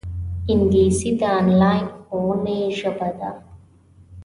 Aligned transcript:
انګلیسي 0.51 1.09
د 1.19 1.21
انلاین 1.39 1.85
ښوونې 2.03 2.59
ژبه 2.79 3.09
ده 3.19 3.31